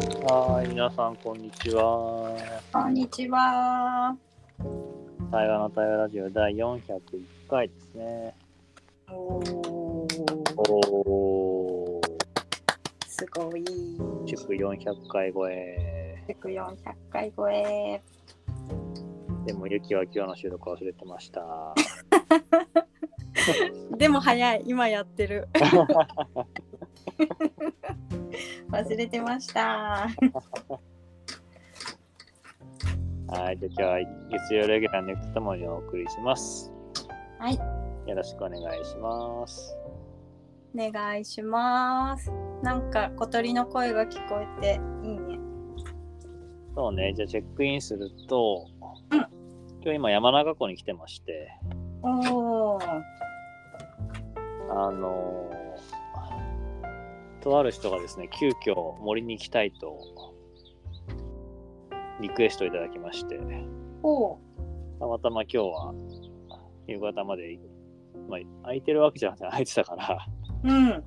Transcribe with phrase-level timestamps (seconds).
[0.00, 2.30] はい、皆さん、こんにちは。
[2.72, 4.16] こんにちは。
[5.32, 6.90] 対話の対話ラジオ第401
[7.50, 8.34] 回ですね。
[9.10, 9.44] おー
[10.70, 12.06] おー、
[13.08, 13.64] すごい。
[14.24, 16.22] 祝400回超え。
[16.28, 16.76] 約400
[17.10, 18.00] 回超え。
[19.46, 21.74] でも、ゆきは今日の収録忘れてました。
[23.98, 25.48] でも早い、今やってる。
[28.70, 30.08] 忘れてました。
[33.28, 36.72] はい、じゃあ今日は月曜レギュラーのネクトモにお送りします。
[37.38, 39.76] はい、よろしくお願いします。
[40.74, 42.32] お願いします。
[42.62, 45.38] なんか小鳥の声が聞こえていいね。
[46.74, 48.66] そうね、じゃあチェックインすると、
[49.10, 49.18] うん
[49.80, 51.52] 今日今山中湖に来てまして、
[52.02, 52.78] おお、
[54.70, 55.67] あのー
[57.40, 59.98] とある人がですね、急遽森に行きたいと
[62.20, 63.38] リクエストいただきまして、
[64.98, 65.94] たまたま今日は
[66.86, 67.58] 夕方まで、
[68.28, 70.26] まあ、空いてるわけじゃなくて 空いてたから、
[70.64, 71.04] うん、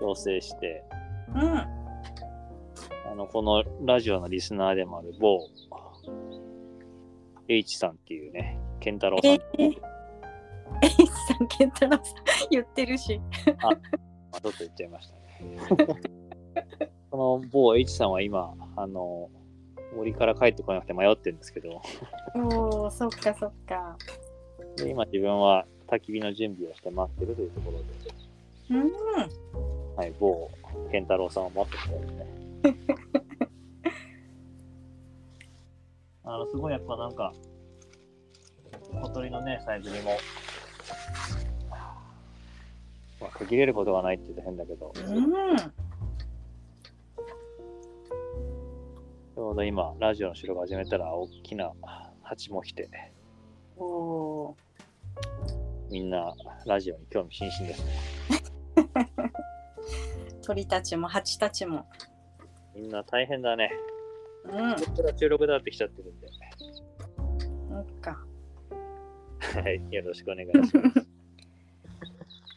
[0.00, 0.84] 調整して、
[1.34, 5.40] うん、あの、このラジオのリスナーでもある某
[7.48, 9.32] H さんっていうね、健太郎さん。
[9.32, 12.02] え、え、えいさん、健太郎さん
[12.50, 13.20] 言ってるし。
[13.62, 13.76] まあ、
[14.40, 15.23] ちょっと言っちゃいましたね。
[17.10, 19.30] この某 H さんは今、あの、
[19.96, 21.80] 森から帰ってこなくて迷ってるんですけど、
[22.34, 23.96] おお、そっかそっか。
[24.76, 27.84] で今自分は焚き火の準備をして待ってるというところで、
[28.70, 28.92] うん、
[29.96, 30.50] はい、某
[30.90, 32.26] 健太郎さんを待ってきたですね。
[36.24, 37.32] あの、すごいやっぱなんか、
[39.02, 40.12] 小鳥のね、さえずりも、
[43.24, 45.02] まあ、途切れることがないって言うと変だけど、うん。
[45.56, 51.72] ちょうど今、ラジオの収録始めたら、大きな
[52.22, 52.90] 蜂も来て、
[53.78, 54.54] おお
[55.90, 56.34] みんな
[56.66, 57.92] ラジオに興味津々ですね。
[60.42, 61.86] 鳥たちも蜂たちも。
[62.76, 63.72] みんな大変だね。
[64.44, 64.52] うん、
[64.86, 66.28] 僕ら収録だってきちゃってるんで。
[67.70, 68.22] そっか。
[69.62, 71.13] はい、よろしくお願いします。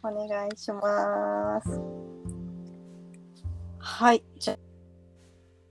[0.07, 1.81] お願いします。
[3.77, 4.57] はい、じゃあ、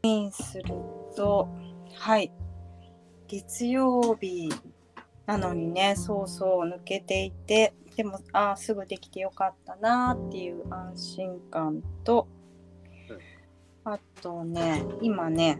[0.02, 0.74] インする
[1.16, 1.48] と、
[1.94, 2.30] はい、
[3.28, 4.50] 月曜日
[5.24, 12.28] なのにね、そうそう抜けていて、でも、ああ、すぐできてよかったなっていう安心感と、
[13.84, 15.58] あとね、今ね、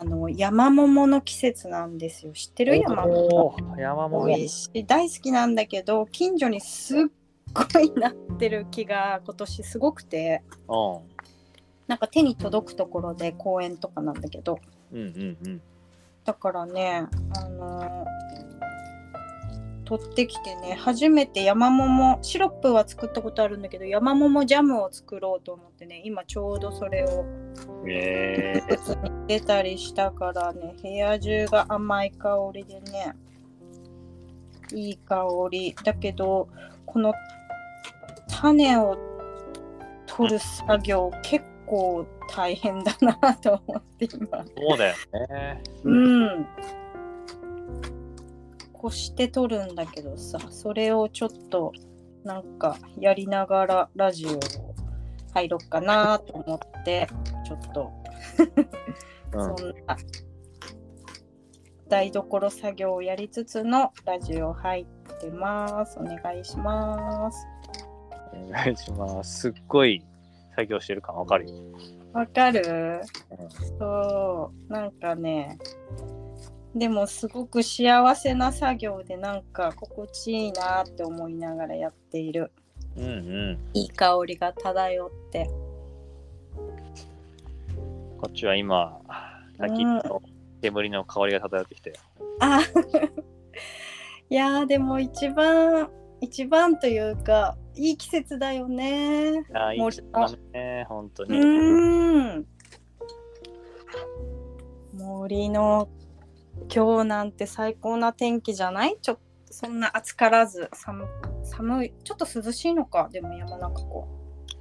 [0.00, 2.32] あの山桃の季節なんですよ。
[2.32, 2.76] 知ってる？
[2.78, 3.56] 山桃。
[3.76, 4.26] 山桃。
[4.26, 7.04] 美味しい大好きなんだけど近所にすっ
[7.72, 11.00] ごいなってる気が今年すごくてう
[11.86, 14.58] なんか手に届くところで公園とかなんだけど
[14.92, 14.96] ん。
[14.96, 15.62] うんうんうん。
[16.24, 18.08] だからねあのー
[19.88, 27.24] 取ってきてね初めて山桃シロップは作ったことあるんだけど山桃ジャムを作ろうと思ってね今ちょうどそれを
[27.88, 28.60] え
[29.26, 33.14] 出たりしたからね部屋中が甘い香りでね
[34.74, 36.50] いい香りだけど
[36.84, 37.14] この
[38.40, 38.96] 種を
[40.06, 44.94] 取る作業結構大変だなと思って今ー、そうだよ
[45.28, 45.62] ね。
[45.82, 46.46] うん
[48.72, 51.72] こして取るんだけどさそれをちょっと
[52.22, 54.40] なんかやりながらラジオを
[55.34, 57.08] 入ろっかなと思って
[57.44, 57.92] ちょっと
[59.32, 59.96] うんそんな
[61.88, 65.98] 台所作業をやりつつのラジオ入ってます。
[65.98, 67.57] お願いします。
[68.46, 69.40] お願いします。
[69.40, 70.02] すっごい
[70.56, 71.54] 作業してる感わかるよ。
[72.12, 74.72] わかるうんそう。
[74.72, 75.58] なんかね、
[76.74, 82.52] でもすごく幸せな作業でなんか心地いいなって思いながらやっている。
[82.96, 83.58] うんうん。
[83.74, 85.48] いい香りが漂って。
[88.20, 89.00] こっちは今、
[89.58, 90.22] 焚き火の
[90.60, 91.92] 煙の香りが漂ってきて。
[92.40, 92.60] あ
[94.30, 95.88] いやーでも一番、
[96.20, 99.44] 一番というか、いい季節だよね。
[99.54, 101.38] ああ、いい季節だね、本当うに。
[101.38, 102.46] ーん。
[104.94, 105.88] 森の
[106.74, 108.96] 今日なんて最高な天気じゃない？
[109.00, 109.22] ちょっと
[109.52, 110.68] そんな暑からず。
[110.72, 111.06] 寒
[111.44, 111.92] 寒い。
[112.02, 113.08] ちょっと涼しいのか？
[113.12, 114.08] でも山中湖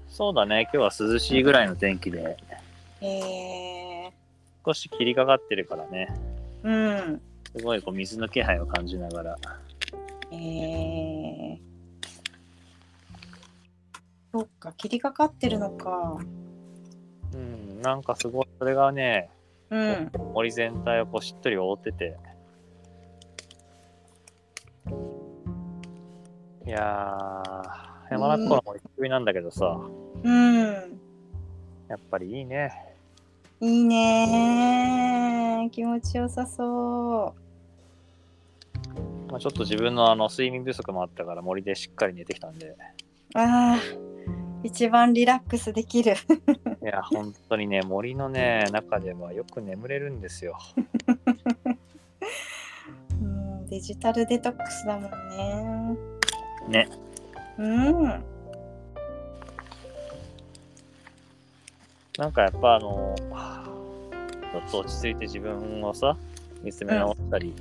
[0.07, 2.37] そうだね、今日は涼しいぐらいの天気で、
[3.01, 4.11] え
[4.65, 7.21] 少し霧がかってるからね、ー、うん。
[7.57, 9.37] すごいこう水の気配を感じながら。
[10.31, 11.57] えー、
[14.37, 16.19] そっか霧がかってるのか
[17.33, 19.31] うん、なんかすごい、それがね、
[19.71, 20.11] うん。
[20.33, 22.15] 森全体をこうしっとり覆ってて。
[26.67, 29.79] いやー、山中湖の森低いなんだけどさ、
[30.23, 30.99] うん。
[31.87, 32.71] やっぱりいいね。
[33.59, 35.69] いいねー。
[35.71, 37.33] 気持ちよさそ
[39.31, 42.77] まあ、ちょっと自分のあの睡眠不足もあったから森でしっかり寝てきたんで、う。
[43.39, 43.79] ああ、
[44.63, 46.15] 一番リラックスできる。
[46.81, 50.57] いや、本当にね、森のね、中ではよく眠れるんですよ。
[53.21, 55.97] うん、デジタルデトックスだもんね。
[56.67, 56.89] ね。
[57.59, 58.03] うん。
[62.17, 66.17] なんかやっぱあの、ちょっと落ち着いて自分をさ、
[66.63, 67.53] 見つめ直ったり、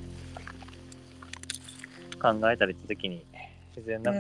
[2.19, 3.27] 考えたりって時に、
[3.77, 4.13] 自然な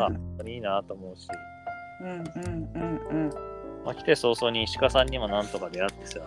[0.46, 1.28] いいなと思うし、
[2.00, 2.20] うんうん
[3.10, 3.30] うん
[3.84, 6.20] まあ、来て早々に鹿さんにもなんとか出会ってさ、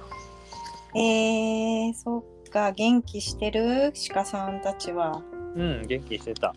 [0.96, 1.02] うん。
[1.02, 3.94] えー、そっか、元気してる？
[4.14, 5.22] 鹿さんたちは。
[5.56, 6.56] うん、元気してた。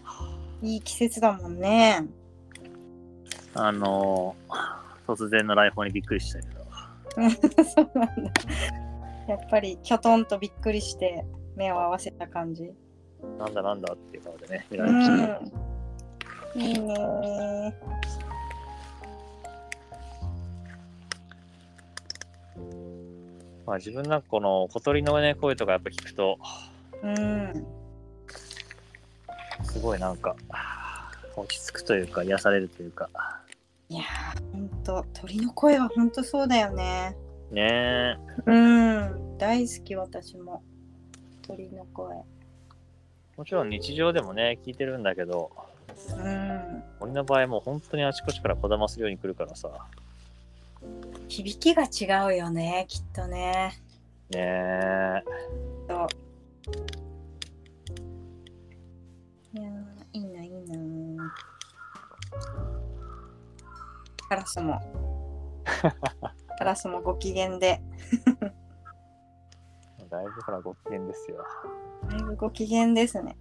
[0.63, 2.07] いい季節だもんね。
[3.55, 4.35] あの
[5.07, 8.33] 突然の来訪にびっくりしたけど、 そうなんだ。
[9.29, 11.25] やっぱりきょとんとびっくりして
[11.57, 12.73] 目を合わせた感じ。
[13.39, 15.15] なんだなんだっていう顔でね、見うられました。
[15.41, 15.53] ん。
[16.55, 17.73] いいねー。
[23.67, 26.39] まあ自分なんかこの小鳥のね、声とかやっぱ聞くと、
[27.03, 27.67] うん。
[29.65, 30.37] すごいなんか、
[31.37, 33.09] 落ち着くというか、癒されるというか、
[33.89, 37.17] いやー、ほんと、鳥の声はほんとそうだよね。
[37.51, 38.17] ね
[38.47, 39.39] え、うん。
[39.39, 40.63] 大好き、私も。
[41.43, 42.17] 鳥の声。
[43.37, 45.51] もちろん日常でもね、聞いてるんだけど、
[46.11, 46.85] うん。
[47.01, 49.71] 俺の場合もう本当にあちこちからこだまするように来るからさ、
[51.29, 53.81] 響きが違うよね、きっとね。
[54.31, 55.23] ねえ、
[55.89, 56.09] そう。
[59.59, 59.75] いやー、
[60.13, 61.35] いいな、いいな。
[64.29, 64.81] カラスも。
[66.59, 67.83] カラスもご機嫌で。
[70.11, 71.45] だいぶほらご機嫌ですよ。
[72.11, 73.37] だいぶご機嫌ですね。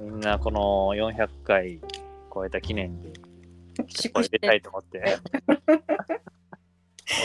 [0.00, 1.80] みんなこの400回
[2.32, 3.12] 超えた記念で、
[3.88, 5.02] 祝これ出たいと思って。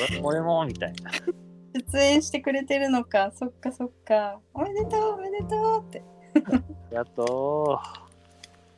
[0.09, 1.11] 俺も俺もみたいな。
[1.91, 3.31] 出演してくれてるのか。
[3.33, 4.39] そっかそっか。
[4.53, 6.03] おめでとうおめでとうって。
[6.91, 7.79] やっと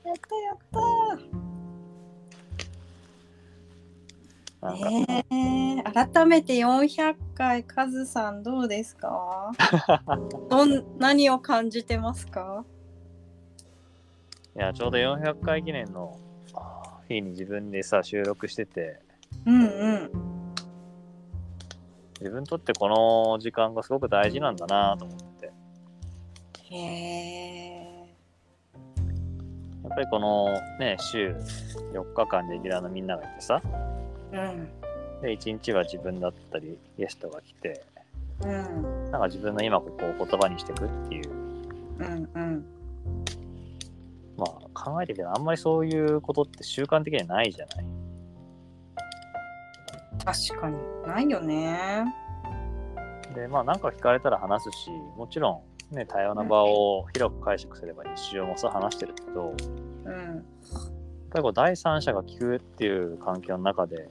[0.03, 0.57] やったやっ
[4.61, 9.51] たなんか、ねえ改めて400回カズさんどうですか？
[10.49, 12.65] どん何を感じてますか？
[14.57, 16.17] いや、ちょうど400回記念の
[17.09, 18.99] 日に自分でさ、収録してて、
[19.45, 19.65] うんう
[19.95, 20.11] ん。
[22.21, 25.51] 自分にとってこの時間がすごく大事なんだなと思って。
[26.71, 27.85] へえ
[29.83, 30.47] やっぱりこの
[30.79, 31.35] ね、週
[31.93, 33.61] 4日間レギュラーのみんながいてさ、
[34.31, 34.69] うん。
[35.21, 37.83] で、1日は自分だったりゲストが来て、
[38.41, 39.11] うん。
[39.11, 42.65] なんか自分の今ここを言葉にしていくっていう、うんうん。
[42.65, 42.74] まあ
[44.75, 47.85] 考えてみたらあんまりそういうことって習慣的にはないじゃない？
[50.23, 50.77] 確かに
[51.07, 52.05] ないよね
[53.33, 59.55] で、まあなんか聞かれたら話すし、もちろんね、多様な場を広く解釈すれば日常もさ話してるけど、やっ
[60.05, 60.45] うん
[61.29, 64.09] ぱりこう第三者が聞くっていう環境の中で、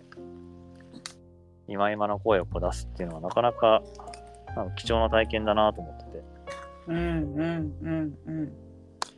[1.66, 3.82] 今今の声をこう出すっていうのはなかなか
[4.54, 6.24] なんか貴重な体験だなと思ってて。
[6.86, 8.52] うんうんうんうん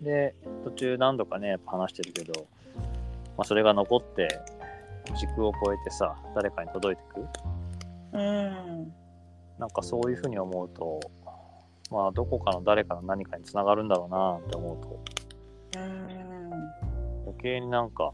[0.00, 0.34] で、
[0.64, 2.46] 途中何度かね、やっぱ話してるけど、
[3.36, 4.28] まあ、それが残って、
[5.14, 7.20] 時空を超えてさ、誰かに届いてく？
[8.12, 8.92] うん。
[9.58, 11.00] なんかそういうふうに思うと、
[11.90, 16.52] まあ、どこかの誰かの何かにつながるんだろうなって思うと、うん。
[17.26, 18.12] 余計になんか、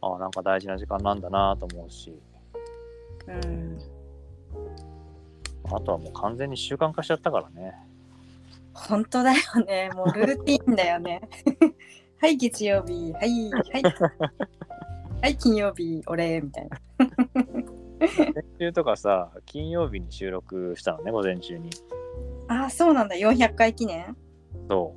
[0.00, 2.18] ああ、なんか大事な時間なんだなと思うし、
[3.26, 3.78] うん。
[5.64, 7.74] あとはもう完全に習慣化しちゃったからね。
[8.86, 9.90] 本当だよね。
[9.96, 11.20] もうルーティンだよね。
[12.20, 13.12] はい月曜日。
[13.12, 13.82] はいはい。
[15.22, 16.78] はい金曜日俺みたいな。
[18.00, 21.70] 先週とかさ、金曜日に収録したのね、午前中に。
[22.48, 23.16] ああそうなんだ。
[23.16, 24.16] 400回記念？
[24.68, 24.94] そ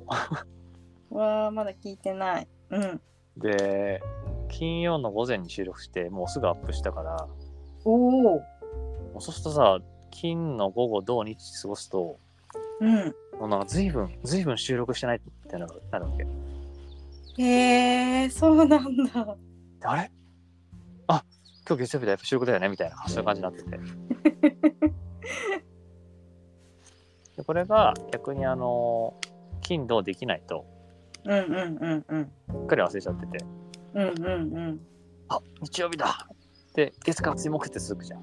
[1.10, 1.14] う。
[1.16, 2.48] わあまだ聞いてない。
[2.70, 3.00] うん。
[3.36, 4.00] で、
[4.48, 7.28] 金曜の午前に収録して、もうすぐアップしたから、
[7.84, 8.42] おお
[9.18, 9.78] そうするとさ、
[10.10, 12.18] 金の午後、土日過ごすと、
[12.82, 13.14] うん。
[13.38, 16.26] もうなんか随分、随分収録してないってなるなるわけ。
[17.42, 19.36] へえそうなんだ。
[19.84, 20.10] あれ？
[21.06, 21.24] あ
[21.66, 22.12] 今日月曜日だ。
[22.12, 23.78] やっぱ収録だよねみたいなそういう感じになってて。
[27.36, 29.14] でこれが逆にあの
[29.62, 30.66] 金土できないと。
[31.24, 32.32] うんうんうんうん。
[32.62, 33.44] うっかり忘れちゃってて。
[33.94, 34.80] うんうんうん。
[35.28, 36.28] あ日曜日だ。
[36.74, 38.22] で月火水木って続くじゃん。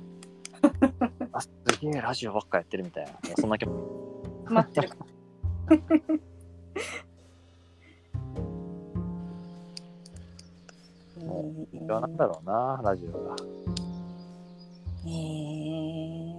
[1.31, 1.49] あす
[1.81, 3.11] げえラジオばっかやってるみたいな。
[3.37, 4.18] そんな気も
[4.49, 4.89] 待ってる。
[11.73, 13.35] 言わなんだろうなラジオが
[15.05, 16.35] へえ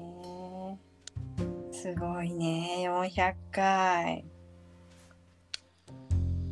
[1.73, 4.25] すごいね400回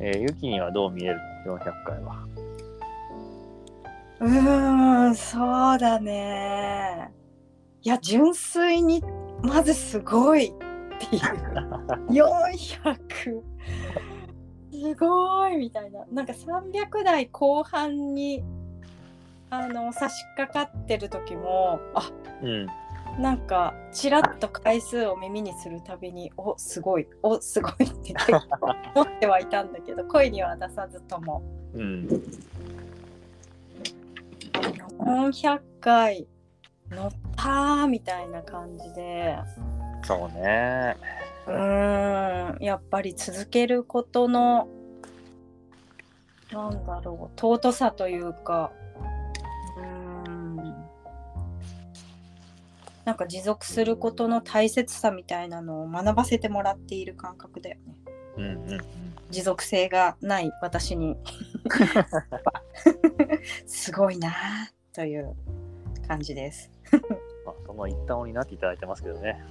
[0.01, 2.25] えー、ユキにはどう見える ?400 回は。
[4.21, 7.13] うーんそうだね
[7.83, 9.03] いや純粋に
[9.43, 10.53] まずすごい
[11.07, 11.23] っていう
[12.11, 13.43] 400
[14.71, 16.05] すごいみたいな。
[16.13, 18.45] なんか300台後半に
[19.51, 22.11] あの差し掛かってる時もあ
[22.43, 22.67] うん。
[23.19, 27.09] なんかちらっと回数を耳にするたびに「おすごい。
[27.23, 28.15] おすごい」って
[28.95, 31.43] 思ってはいたんだけど声には出さずとも。
[31.75, 32.09] うん。
[34.99, 36.29] 400回
[36.91, 39.37] 乗ったーみたいな感じで
[40.09, 40.97] そうね。
[41.47, 44.67] うーんやっぱり続けることの
[46.51, 48.73] なんだろう尊さというか
[49.77, 50.57] うーん
[53.05, 57.95] なんか持続することの大切さみたいなのを学ばせてもらっている感覚だよね
[58.39, 58.81] うんうんうん。
[59.29, 61.19] 持続性がない私に
[63.67, 65.37] すごいなーという
[66.07, 66.71] 感じです
[67.45, 69.43] まあ、その一端を担っていただいてますけどね。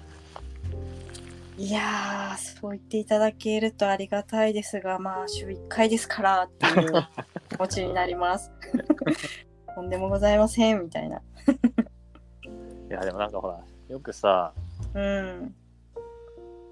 [1.57, 6.91] いやーそう言っていただけるとありがたいですがまあ週1回ですからっていう
[7.49, 8.51] 気持ちになります。
[9.73, 11.17] とんでもございませんみたいな。
[11.17, 11.21] い
[12.89, 13.59] や、でもなんかほら、
[13.89, 14.53] よくさ、
[14.93, 15.55] うん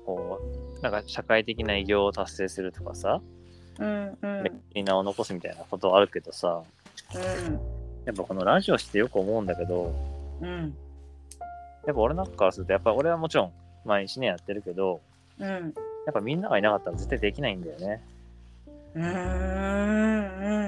[0.06, 0.40] こ
[0.80, 3.22] う、なんか社会的な偉業を達成するとかさ、
[3.80, 6.64] うんうん歴史に名を残すみたいなことはあるけどさ、
[8.06, 9.94] やっぱこのラジオしてよく思うんだけど、
[10.42, 10.78] うんうん
[11.86, 13.54] やっぱ俺なんかからすると、やっぱ俺はもちろん
[13.86, 15.02] 毎日ねやってるけど、
[15.40, 15.48] うん。
[15.48, 15.60] や
[16.12, 18.02] っぱみんながいなかったら絶対できないんだよね。
[18.96, 19.06] うーん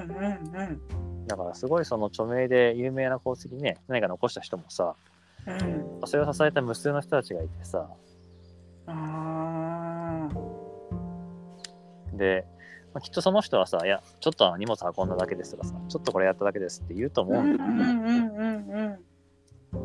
[0.09, 0.81] うんうん
[1.27, 4.95] だからすごいその著名で有名な功績ね、何か残した人もさ、
[5.45, 6.01] うん。
[6.05, 7.89] それを支えた無数の人たちがいてさ、
[8.87, 10.29] あ
[12.13, 12.45] で、
[12.93, 18.99] まあ、きっとその人はさ、いや、ちょっと荷物運んだだけですとかさ、ちょっとこれやっただけですって言うと思ーううんんだよね。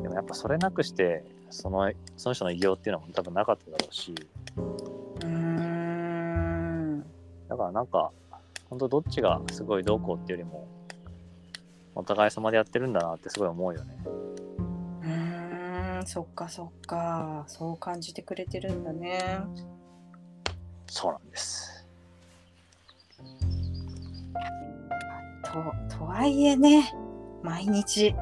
[0.03, 4.15] でもやっぱそれなくして、そのその人の偉業っていうのも多分なかっただろうし、
[4.57, 7.05] うーん
[7.47, 8.11] だからなんか、
[8.71, 10.67] 本当どっちがすごいどうこうっていうよりも、
[11.95, 13.95] お互い様でやってるんだなってすごい思うよね。
[15.03, 19.21] うーんそっかそっかそう感じてくれてるんだね。
[20.87, 21.87] そうなんです。
[25.45, 26.95] ととはいえね
[27.43, 28.15] 毎日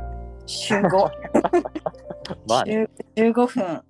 [0.46, 1.10] 週5
[2.50, 3.82] まあね、週15分。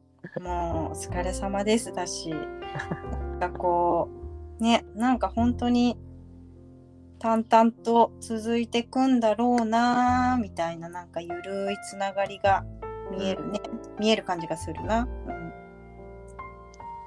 [0.43, 2.31] もうお疲れ様ですだし。
[3.41, 4.09] なんかこ
[4.61, 5.97] うねなんか本当に
[7.19, 12.65] 淡々と続いてくんだろうなみたいななんかゆるいつながりが
[13.11, 13.61] 見えるね、
[13.99, 15.09] 見える感じがするな。
[15.27, 15.53] うん。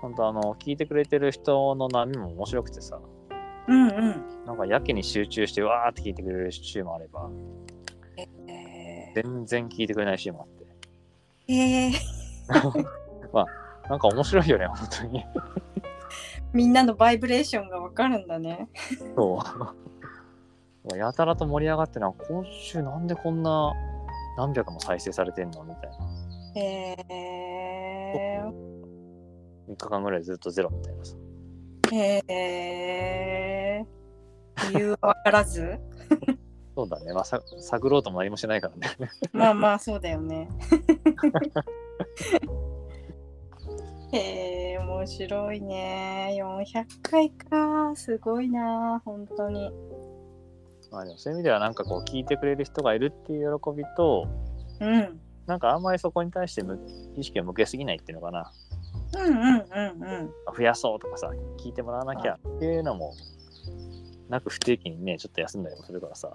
[0.01, 2.99] 本当あの、聞いてくれてる人の波も面白くてさ、
[3.67, 4.45] うんうん。
[4.45, 7.29] なんかやけに集中してわーって聞いてくれる週もあれば、
[8.47, 9.23] えー。
[9.23, 10.62] 全然聞いてくれない週もあって。
[11.47, 11.93] えー
[13.89, 15.25] なんか面白いよね、本当に。
[16.53, 18.69] みんなのバイブレーションがわかるんだね。
[19.15, 19.39] そ
[20.85, 20.97] う。
[20.97, 23.73] やたらと盛り上がってな、今週なんでこんな
[24.37, 25.97] 何百も再生されてんのみたいな。
[26.55, 26.95] え
[29.67, 31.15] 3日間ぐらいずっとゼロみたいなさ。
[31.83, 35.79] ー、えー、理由はわからず？
[36.75, 37.13] そうだね。
[37.13, 38.87] まあ、さ探ろうとも何もしてないからね。
[39.31, 40.49] まあまあそうだよね。
[44.11, 46.35] へえ面白いね。
[46.37, 47.95] 400回か。
[47.95, 49.01] すごいな。
[49.05, 49.71] 本当に。
[50.91, 54.27] まあでもそういう意味ではなんかこう聞いてくれる人がいるっていう喜びと、
[54.79, 55.19] うん。
[55.45, 56.79] なんかあんまりそこに対してむ
[57.15, 58.51] 意識を向けすぎないっていうのかな。
[59.15, 60.33] うんうんうんうん。
[60.55, 63.13] 増やそうとかさ、聞いてもらわなきゃっていうのも、
[64.29, 66.31] なく不定期にね、ちょっと休んだりもするからさ、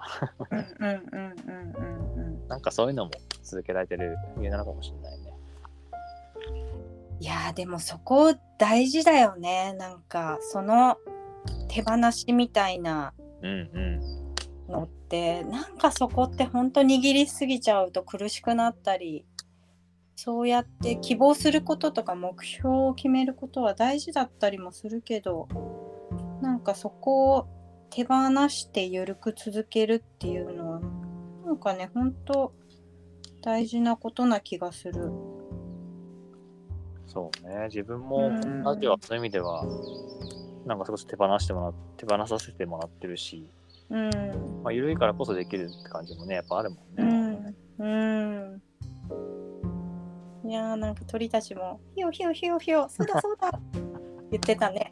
[0.50, 2.49] うんうんうんうんうんうん。
[2.49, 3.11] なんかそういうのも
[3.42, 5.35] 続けられてる理由なのかもしれないね。
[7.21, 9.75] いやーでもそこ大事だよね。
[9.75, 10.97] なんかその
[11.68, 13.12] 手放しみたいな。
[13.42, 14.28] うんうん。
[14.68, 19.25] のってなんかそこって本当握りすぎちゃうと苦しくなったり
[20.14, 25.49] そうやって希望することとか目標を決めることは大事だったりもするけど
[26.42, 27.49] なんかそこを
[27.90, 28.16] 手放
[28.49, 30.80] して緩く続けるっていうのは
[31.45, 32.52] なんかね本当
[33.42, 35.11] 大事なことな気がする。
[37.07, 39.64] そうね、自分もうんラジオはそういう意味では、
[40.66, 43.50] なんかそれこそ手放してもら手放させてもらってるし、
[43.88, 44.11] うん
[44.62, 47.38] まあ、緩いからこそできるって感じもね、やっぱあるもうんね。
[47.38, 48.62] んうん
[50.45, 53.50] いやーなんか鳥たちも「ひよひよひよひよそうだそうだ」
[54.30, 54.90] 言ってたね。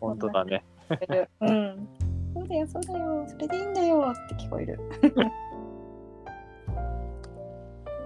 [0.00, 0.64] 本当だね。
[1.40, 1.88] うん。
[2.34, 4.78] そうだよ、そうだよ、それでいいんだよって聞こえる。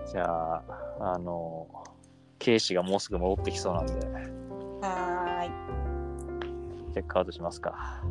[0.07, 0.63] じゃあ、
[1.01, 1.67] あの、
[2.39, 3.95] ケイシがもうすぐ戻ってきそうなんで、
[4.81, 6.93] はーい。
[6.93, 8.03] チェックアウトしますか。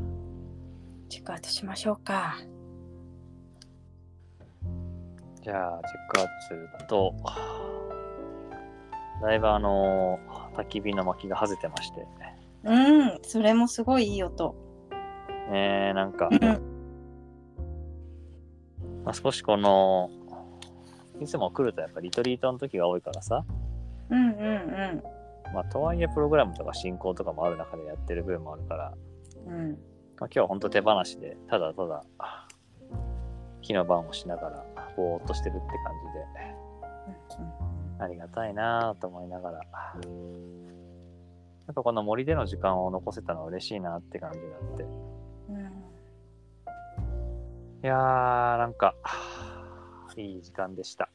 [1.09, 2.35] チェックアウトしましょうか。
[5.41, 7.13] じゃあ、チェックアウトすると、
[9.21, 10.19] だいぶあの、
[10.55, 12.07] 焚き火の薪が外れてまして、
[12.63, 14.55] うん、それもすごいいい音。
[15.51, 16.41] ねなんか、うん。
[19.03, 20.09] まあ、少しこの、
[21.21, 23.45] いつも来るとやっぱリトリートの時が多いからさ、
[24.09, 25.03] うんうん
[25.53, 28.93] まあ、とはいえプログラムとか進行とかもある中でやってる部分もあるから、
[29.47, 29.53] うん。
[29.53, 29.69] うん。
[29.71, 29.77] まあ、
[30.19, 32.03] 今日は本当手放しで、ただただ、
[33.61, 35.71] 火の番をしながら、ぼーっとしてるって感
[37.27, 39.59] じで、ありがたいなぁと思いながら、
[41.67, 45.14] なんかこの森での時間を残せたのは嬉しいなって感じがあって、うん。
[47.85, 48.95] いやー、なんか、
[50.17, 51.07] いい時間でした。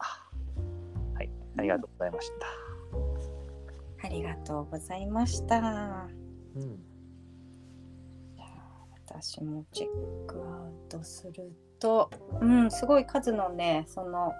[1.14, 4.06] はい、ありがとうございました。
[4.06, 6.08] ありがとうございました。
[6.54, 6.78] うん。
[9.04, 12.08] 私もチェックアウトすると、
[12.40, 14.32] うん、すごい数のね、その、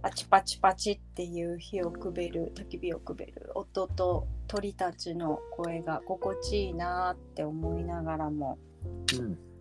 [0.00, 8.60] パチパチパチっていう火をくべる、焚き火をくべる音と鳥たちの声が心地いいなって思いながらも、
[9.18, 9.51] うん。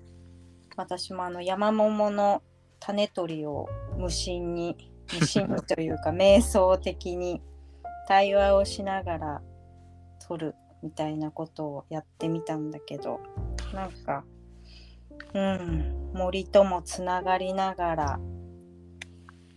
[0.78, 2.42] 私もあの山桃の
[2.80, 7.42] 種取りを無心に無心にというか瞑想的に
[8.08, 9.42] 対話をしながら
[10.28, 13.20] 取るみたいなことをやってみたんだけど
[13.74, 14.24] なんか
[15.34, 18.20] うん森ともつながりながら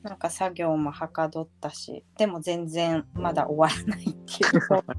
[0.02, 4.14] なんか作業もはかどったしでも全然まだ終わらないっていう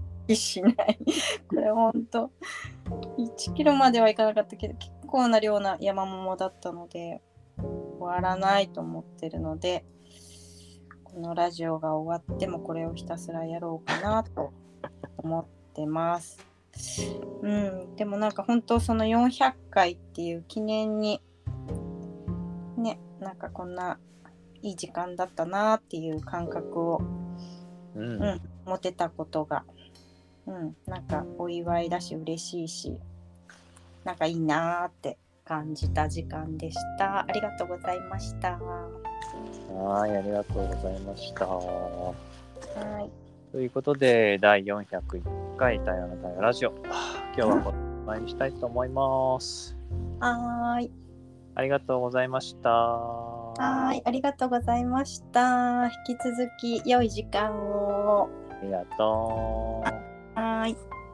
[0.27, 0.99] 気しない。
[1.47, 2.31] これほんと
[3.17, 7.21] 1キロまではいかなかったけど結構な量な山桃だったので
[7.57, 9.85] 終わらないと思ってるので
[11.05, 14.51] このラジオが終わってもこれをひたすらやろうかなと
[15.17, 16.37] 思ってます。
[17.41, 21.21] うん、でもなんか本当その400回っていう記念に
[22.77, 23.97] ねなんかこんな
[24.61, 27.01] いい時間だったなっていう感覚を
[27.95, 28.21] うん。
[28.21, 29.63] うん持てたことが、
[30.47, 32.99] うん、なんかお祝いだし嬉しいし
[34.05, 37.21] なんかいいなーって感じた時間でした。
[37.21, 38.51] ありがとうございました。
[38.57, 38.89] は
[39.73, 41.45] はい、ありがとうございました。
[43.03, 43.11] い。
[43.51, 46.73] ということで、第401回太陽の太陽ラジオ。
[46.75, 49.75] 今日はこのままにしたいと思います。
[50.19, 50.91] はーい。
[51.55, 52.69] ありがとうございました。
[52.69, 54.01] はーい。
[54.05, 55.85] ありがとうございました。
[56.07, 58.29] 引き続き良い時間を。
[58.51, 60.39] ありがとう。
[60.39, 61.04] はーい。